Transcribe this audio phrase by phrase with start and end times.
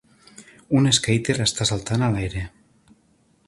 [0.79, 2.45] Un skater està saltant a l'aire.